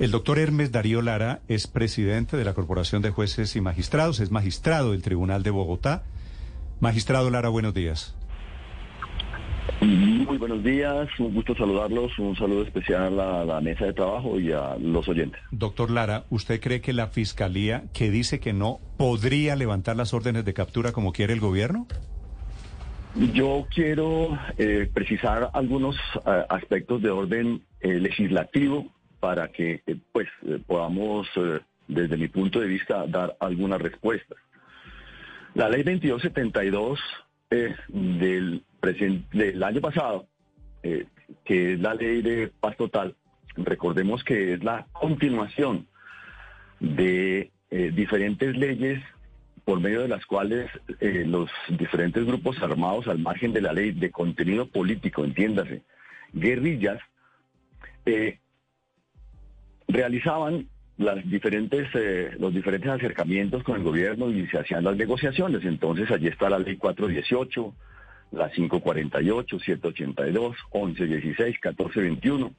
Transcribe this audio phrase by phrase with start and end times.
[0.00, 4.30] El doctor Hermes Darío Lara es presidente de la Corporación de Jueces y Magistrados, es
[4.30, 6.04] magistrado del Tribunal de Bogotá.
[6.80, 8.16] Magistrado Lara, buenos días.
[9.82, 14.52] Muy buenos días, un gusto saludarlos, un saludo especial a la mesa de trabajo y
[14.52, 15.38] a los oyentes.
[15.50, 20.46] Doctor Lara, ¿usted cree que la Fiscalía, que dice que no, podría levantar las órdenes
[20.46, 21.86] de captura como quiere el gobierno?
[23.34, 28.90] Yo quiero eh, precisar algunos eh, aspectos de orden eh, legislativo
[29.20, 34.38] para que eh, pues eh, podamos, eh, desde mi punto de vista, dar algunas respuestas.
[35.54, 36.98] La ley 2272
[37.50, 38.64] del,
[39.32, 40.26] del año pasado,
[40.80, 43.16] que es la ley de paz total,
[43.56, 45.88] recordemos que es la continuación
[46.78, 49.02] de diferentes leyes
[49.64, 54.12] por medio de las cuales los diferentes grupos armados al margen de la ley de
[54.12, 55.82] contenido político, entiéndase,
[56.32, 57.00] guerrillas,
[58.06, 58.38] eh,
[59.92, 60.68] realizaban
[61.00, 65.64] eh, los diferentes acercamientos con el gobierno y se hacían las negociaciones.
[65.64, 67.74] Entonces allí está la ley 418,
[68.32, 72.54] la 548, 782, 1116, 1421,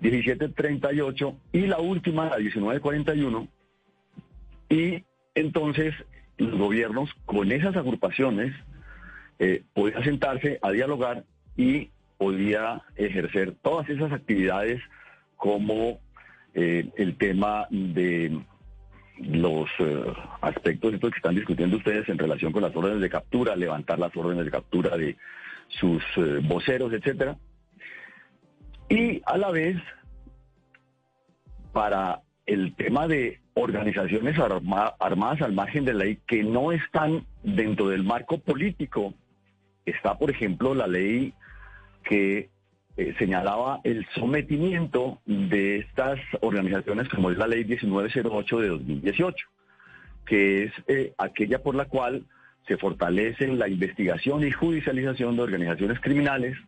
[0.00, 3.48] 1738 y la última, la 1941.
[4.70, 5.94] Y entonces
[6.36, 8.54] los gobiernos con esas agrupaciones
[9.40, 11.24] eh, podían sentarse a dialogar
[11.56, 14.80] y podía ejercer todas esas actividades
[15.36, 15.98] como
[16.54, 18.40] eh, el tema de
[19.18, 23.56] los eh, aspectos estos que están discutiendo ustedes en relación con las órdenes de captura,
[23.56, 25.16] levantar las órdenes de captura de
[25.68, 27.36] sus eh, voceros, etcétera.
[28.88, 29.76] Y a la vez,
[31.72, 37.88] para el tema de organizaciones armadas al margen de la ley que no están dentro
[37.88, 39.14] del marco político,
[39.84, 41.34] está, por ejemplo, la ley
[42.04, 42.48] que
[42.98, 49.46] eh, señalaba el sometimiento de estas organizaciones como es la ley 1908 de 2018,
[50.26, 52.24] que es eh, aquella por la cual
[52.66, 56.58] se fortalece la investigación y judicialización de organizaciones criminales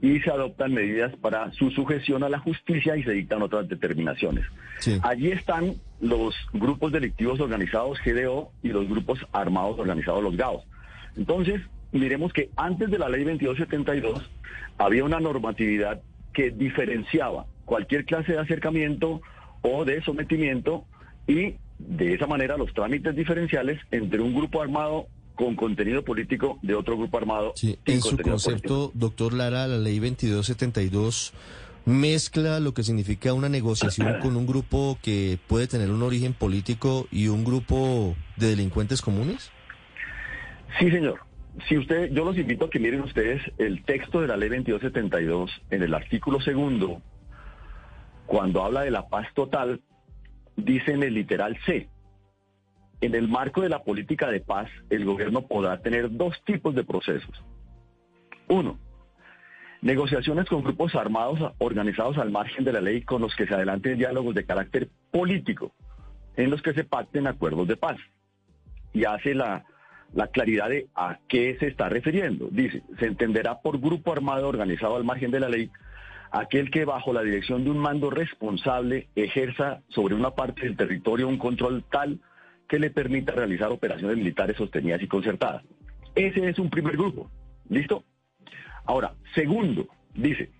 [0.00, 4.46] y se adoptan medidas para su sujeción a la justicia y se dictan otras determinaciones.
[5.02, 10.64] Allí están los grupos delictivos organizados GDO y los grupos armados organizados los GAOs.
[11.14, 11.60] Entonces,
[11.98, 14.30] miremos que antes de la ley 2272
[14.78, 19.22] había una normatividad que diferenciaba cualquier clase de acercamiento
[19.62, 20.84] o de sometimiento
[21.26, 25.06] y de esa manera los trámites diferenciales entre un grupo armado
[25.36, 27.52] con contenido político de otro grupo armado.
[27.56, 31.32] Sí, en su concepto, doctor Lara, la ley 2272
[31.86, 37.06] mezcla lo que significa una negociación con un grupo que puede tener un origen político
[37.12, 39.50] y un grupo de delincuentes comunes?
[40.78, 41.20] Sí, señor
[41.68, 45.50] si usted, yo los invito a que miren ustedes el texto de la ley 2272
[45.70, 47.00] en el artículo segundo,
[48.26, 49.80] cuando habla de la paz total,
[50.56, 51.88] dice en el literal C,
[53.00, 56.84] en el marco de la política de paz, el gobierno podrá tener dos tipos de
[56.84, 57.44] procesos.
[58.48, 58.78] Uno,
[59.80, 63.98] negociaciones con grupos armados organizados al margen de la ley con los que se adelanten
[63.98, 65.72] diálogos de carácter político,
[66.36, 67.98] en los que se pacten acuerdos de paz.
[68.92, 69.64] Y hace la
[70.14, 72.48] la claridad de a qué se está refiriendo.
[72.50, 75.70] Dice, se entenderá por grupo armado organizado al margen de la ley
[76.30, 81.28] aquel que bajo la dirección de un mando responsable ejerza sobre una parte del territorio
[81.28, 82.18] un control tal
[82.68, 85.62] que le permita realizar operaciones militares sostenidas y concertadas.
[86.14, 87.30] Ese es un primer grupo.
[87.68, 88.04] ¿Listo?
[88.84, 90.50] Ahora, segundo, dice,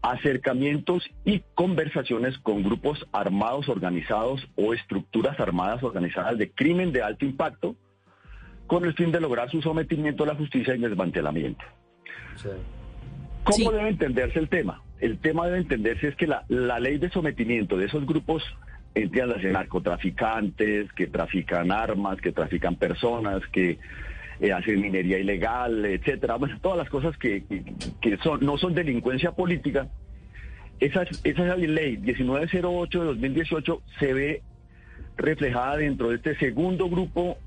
[0.00, 7.24] acercamientos y conversaciones con grupos armados organizados o estructuras armadas organizadas de crimen de alto
[7.24, 7.76] impacto
[8.68, 11.64] con el fin de lograr su sometimiento a la justicia y desmantelamiento.
[13.42, 14.82] ¿Cómo debe entenderse el tema?
[15.00, 16.44] El tema debe entenderse es que la,
[16.78, 18.44] ley de sometimiento de esos grupos,
[18.94, 23.78] entiéndase, narcotraficantes, que trafican armas, que trafican personas, que
[24.38, 27.42] eh, hacen minería ilegal, etcétera, bueno, todas las cosas que,
[28.22, 29.88] son, no son delincuencia política,
[30.78, 34.42] esa, esa ley 1908 de 2018 se ve
[35.16, 37.38] reflejada dentro de este segundo grupo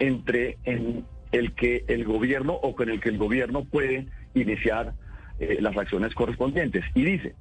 [0.00, 4.94] entre en el que el gobierno o con el que el gobierno puede iniciar
[5.38, 6.84] eh, las acciones correspondientes.
[6.94, 7.34] Y dice,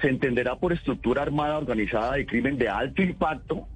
[0.00, 3.68] se entenderá por estructura armada organizada de crimen de alto impacto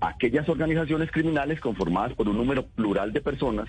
[0.00, 3.68] aquellas organizaciones criminales conformadas por un número plural de personas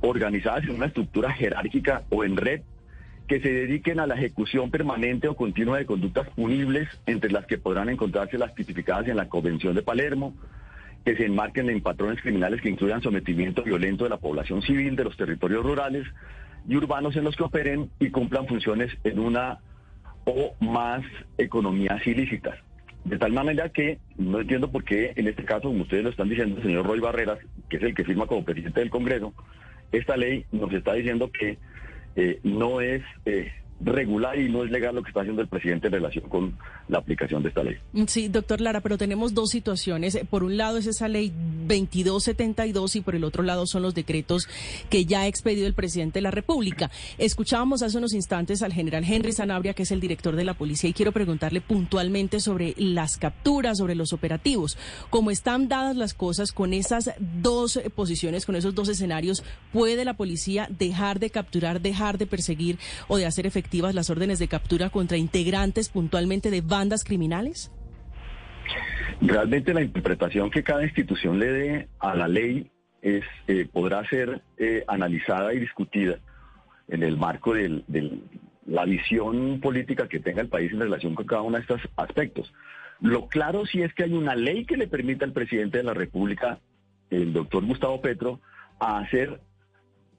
[0.00, 2.62] organizadas en una estructura jerárquica o en red
[3.28, 7.56] que se dediquen a la ejecución permanente o continua de conductas punibles, entre las que
[7.56, 10.34] podrán encontrarse las tipificadas en la Convención de Palermo,
[11.04, 15.04] que se enmarquen en patrones criminales que incluyan sometimiento violento de la población civil de
[15.04, 16.06] los territorios rurales
[16.68, 19.58] y urbanos en los que operen y cumplan funciones en una
[20.24, 21.02] o más
[21.38, 22.56] economías ilícitas.
[23.04, 26.28] De tal manera que no entiendo por qué en este caso, como ustedes lo están
[26.28, 29.34] diciendo, el señor Roy Barreras, que es el que firma como presidente del Congreso,
[29.90, 31.58] esta ley nos está diciendo que
[32.14, 33.50] eh, no es eh,
[33.84, 36.56] regular y no es legal lo que está haciendo el presidente en relación con
[36.88, 37.76] la aplicación de esta ley.
[38.06, 40.18] Sí, doctor Lara, pero tenemos dos situaciones.
[40.30, 44.48] Por un lado es esa ley 2272 y por el otro lado son los decretos
[44.88, 46.90] que ya ha expedido el presidente de la República.
[47.18, 50.90] Escuchábamos hace unos instantes al general Henry Sanabria, que es el director de la policía,
[50.90, 54.78] y quiero preguntarle puntualmente sobre las capturas, sobre los operativos.
[55.10, 59.42] Como están dadas las cosas con esas dos posiciones, con esos dos escenarios,
[59.72, 64.38] ¿puede la policía dejar de capturar, dejar de perseguir o de hacer efectivo las órdenes
[64.38, 67.70] de captura contra integrantes puntualmente de bandas criminales?
[69.20, 72.70] Realmente la interpretación que cada institución le dé a la ley
[73.00, 76.18] es eh, podrá ser eh, analizada y discutida
[76.88, 77.82] en el marco de
[78.66, 82.52] la visión política que tenga el país en relación con cada uno de estos aspectos.
[83.00, 85.94] Lo claro sí es que hay una ley que le permite al presidente de la
[85.94, 86.60] República,
[87.10, 88.40] el doctor Gustavo Petro,
[88.78, 89.40] a hacer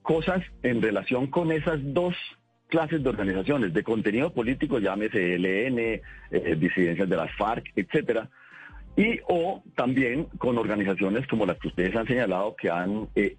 [0.02, 2.14] cosas en relación con esas dos
[2.74, 6.00] clases de organizaciones de contenido político, llámese ELN, eh,
[6.58, 8.28] disidencias de las FARC, etcétera,
[8.96, 13.36] y o también con organizaciones como las que ustedes han señalado que han eh,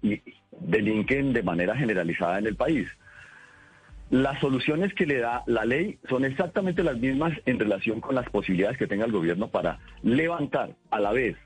[0.58, 2.88] delinquen de manera generalizada en el país.
[4.08, 8.30] Las soluciones que le da la ley son exactamente las mismas en relación con las
[8.30, 11.36] posibilidades que tenga el gobierno para levantar a la vez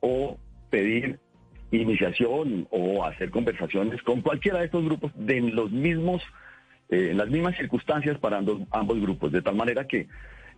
[0.00, 0.36] o
[0.68, 1.18] pedir
[1.70, 6.22] iniciación o hacer conversaciones con cualquiera de estos grupos de los mismos
[6.90, 10.08] eh, en las mismas circunstancias para ambos, grupos, de tal manera que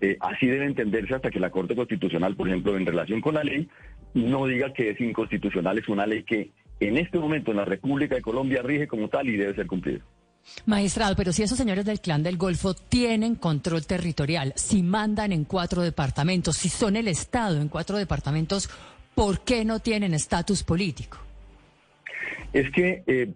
[0.00, 3.44] eh, así debe entenderse hasta que la Corte Constitucional, por ejemplo, en relación con la
[3.44, 3.68] ley,
[4.14, 6.50] no diga que es inconstitucional, es una ley que
[6.80, 10.00] en este momento en la República de Colombia rige como tal y debe ser cumplida.
[10.66, 15.44] Magistrado, pero si esos señores del clan del Golfo tienen control territorial, si mandan en
[15.44, 18.68] cuatro departamentos, si son el Estado en cuatro departamentos,
[19.14, 21.18] ¿por qué no tienen estatus político?
[22.52, 23.32] Es que eh,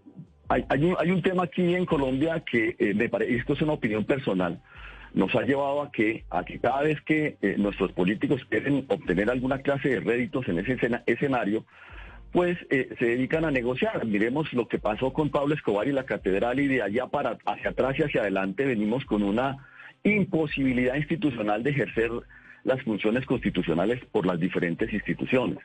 [0.49, 4.61] hay, un, tema aquí en Colombia que eh, me parece, esto es una opinión personal,
[5.15, 9.31] nos ha llevado a que, a que cada vez que eh, nuestros políticos quieren obtener
[9.31, 10.77] alguna clase de réditos en ese
[11.07, 11.65] escenario,
[12.33, 14.05] pues eh, se dedican a negociar.
[14.05, 17.71] Miremos lo que pasó con Pablo Escobar y la catedral y de allá para hacia
[17.71, 19.57] atrás y hacia adelante venimos con una
[20.05, 22.11] imposibilidad institucional de ejercer
[22.65, 25.59] las funciones constitucionales por las diferentes instituciones.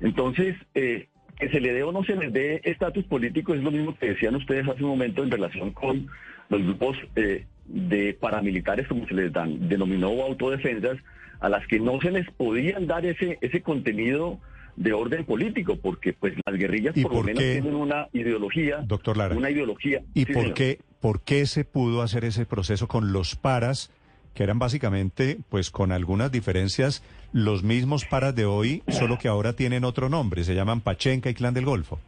[0.00, 3.70] Entonces, eh, que se le dé o no se les dé estatus político es lo
[3.70, 6.08] mismo que decían ustedes hace un momento en relación con
[6.48, 10.98] los grupos eh, de paramilitares, como se les dan, denominó autodefensas,
[11.40, 14.38] a las que no se les podían dar ese, ese contenido
[14.76, 19.34] de orden político, porque pues las guerrillas por, lo menos tienen una ideología, Doctor Lara,
[19.34, 20.02] una ideología.
[20.14, 23.90] ¿Y por, qué, por qué se pudo hacer ese proceso con los paras?
[24.36, 27.02] Que eran básicamente, pues con algunas diferencias,
[27.32, 31.34] los mismos paras de hoy, solo que ahora tienen otro nombre, se llaman Pachenca y
[31.34, 31.98] Clan del Golfo.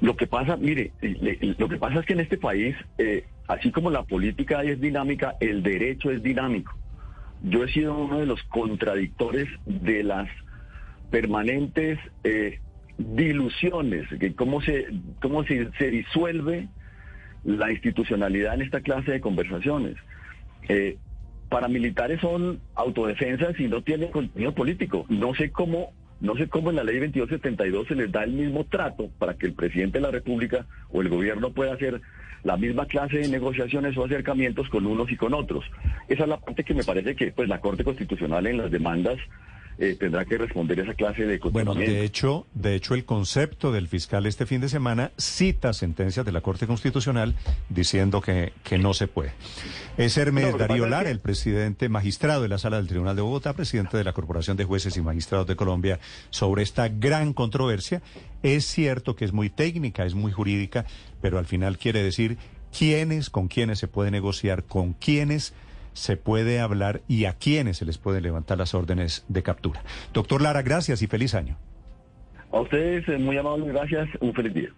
[0.00, 0.90] Lo que pasa, mire,
[1.56, 5.36] lo que pasa es que en este país, eh, así como la política es dinámica,
[5.40, 6.76] el derecho es dinámico.
[7.44, 10.28] Yo he sido uno de los contradictores de las
[11.10, 12.58] permanentes eh,
[12.98, 14.88] dilusiones, que cómo se,
[15.22, 16.68] cómo se, se disuelve
[17.44, 19.96] la institucionalidad en esta clase de conversaciones.
[20.68, 20.96] Eh,
[21.48, 25.06] paramilitares son autodefensas y no tienen contenido político.
[25.08, 28.64] No sé cómo, no sé cómo en la ley 2272 se les da el mismo
[28.64, 32.00] trato para que el presidente de la República o el gobierno pueda hacer
[32.42, 35.64] la misma clase de negociaciones o acercamientos con unos y con otros.
[36.08, 39.18] Esa es la parte que me parece que pues la Corte Constitucional en las demandas
[39.78, 43.88] eh, tendrá que responder esa clase de Bueno, de hecho, de hecho, el concepto del
[43.88, 47.34] fiscal este fin de semana cita sentencias de la Corte Constitucional
[47.68, 49.32] diciendo que, que no se puede.
[49.96, 53.96] Es Hermes Darío Lara, el presidente magistrado de la Sala del Tribunal de Bogotá, presidente
[53.96, 55.98] de la Corporación de Jueces y Magistrados de Colombia,
[56.30, 58.02] sobre esta gran controversia.
[58.42, 60.84] Es cierto que es muy técnica, es muy jurídica,
[61.20, 62.38] pero al final quiere decir
[62.76, 65.54] quiénes, con quiénes se puede negociar, con quiénes
[65.94, 69.82] se puede hablar y a quiénes se les puede levantar las órdenes de captura.
[70.12, 71.56] Doctor Lara, gracias y feliz año.
[72.52, 74.08] A ustedes, eh, muy amables, gracias.
[74.20, 74.68] Un feliz día.